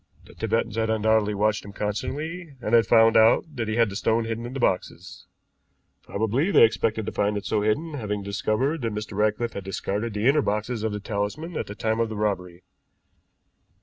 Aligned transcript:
The 0.25 0.33
Tibetans 0.33 0.77
had 0.77 0.89
undoubtedly 0.89 1.35
watched 1.35 1.63
him 1.63 1.73
constantly, 1.73 2.55
and 2.59 2.73
had 2.73 2.87
found 2.87 3.15
out 3.15 3.45
that 3.55 3.67
he 3.67 3.75
had 3.75 3.87
the 3.91 3.95
stone 3.95 4.25
hidden 4.25 4.47
in 4.47 4.53
the 4.53 4.59
boxes. 4.59 5.27
Probably 6.01 6.49
they 6.49 6.63
expected 6.63 7.05
to 7.05 7.11
find 7.11 7.37
it 7.37 7.45
so 7.45 7.61
hidden, 7.61 7.93
having 7.93 8.23
discovered 8.23 8.81
that 8.81 8.95
Mr. 8.95 9.15
Ratcliffe 9.15 9.53
had 9.53 9.63
discarded 9.63 10.15
the 10.15 10.27
inner 10.27 10.41
boxes 10.41 10.81
of 10.81 10.91
the 10.91 10.99
talisman 10.99 11.55
at 11.55 11.67
the 11.67 11.75
time 11.75 11.99
of 11.99 12.09
the 12.09 12.15
robbery. 12.17 12.63